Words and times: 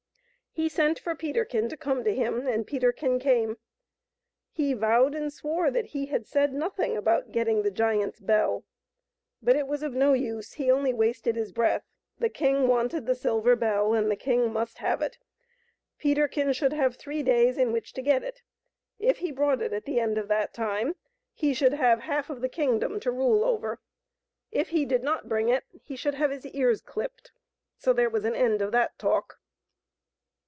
He 0.53 0.67
sent 0.67 0.99
for 0.99 1.15
Peterkin 1.15 1.69
to 1.69 1.77
come 1.77 2.03
to 2.03 2.13
him, 2.13 2.45
and 2.45 2.67
Peterkin 2.67 3.19
came. 3.19 3.57
He 4.51 4.73
vowed 4.73 5.15
and 5.15 5.31
swore 5.31 5.71
that 5.71 5.85
he 5.87 6.07
had 6.07 6.27
said 6.27 6.53
nothing 6.53 6.97
about 6.97 7.31
getting 7.31 7.61
the 7.61 7.71
giant's 7.71 8.19
bell. 8.19 8.65
But 9.41 9.55
it 9.55 9.65
was 9.65 9.81
of 9.81 9.93
no 9.93 10.11
use; 10.11 10.51
he 10.55 10.69
only 10.69 10.91
wasted 10.93 11.37
his 11.37 11.53
breath. 11.53 11.83
The 12.19 12.27
king 12.27 12.67
wanted 12.67 13.05
the 13.05 13.15
silver 13.15 13.55
bell, 13.55 13.93
and 13.93 14.11
the 14.11 14.17
king 14.17 14.51
must 14.51 14.79
have 14.79 15.01
it. 15.01 15.17
Peterkin 15.97 16.51
should 16.51 16.73
have 16.73 16.97
three 16.97 17.23
days 17.23 17.57
in 17.57 17.71
which 17.71 17.93
to 17.93 18.01
get 18.01 18.21
it. 18.21 18.41
If 18.99 19.19
he 19.19 19.31
brought 19.31 19.61
it 19.61 19.71
at 19.71 19.85
the 19.85 20.01
end 20.01 20.17
of 20.17 20.27
that 20.27 20.53
time, 20.53 20.97
he 21.33 21.53
should 21.53 21.73
have 21.73 22.01
half 22.01 22.29
of 22.29 22.41
the 22.41 22.49
kingdom 22.49 22.99
to 22.99 23.09
I84 23.09 23.13
PETERKIN 23.13 23.21
AND 23.21 23.21
THE 23.21 23.23
LITTLE 23.35 23.39
GREY 23.39 23.41
HARE. 23.41 23.41
rule 23.41 23.55
over. 23.71 23.79
If 24.51 24.69
he 24.69 24.83
did 24.85 25.01
not 25.01 25.29
bring 25.29 25.47
it 25.47 25.63
he 25.81 25.95
should 25.95 26.15
have 26.15 26.29
his 26.29 26.45
ears 26.47 26.81
clipped; 26.81 27.31
so 27.77 27.93
there 27.93 28.09
was 28.09 28.25
an 28.25 28.35
end 28.35 28.61
of 28.61 28.73
that 28.73 28.99
talk. 28.99 29.37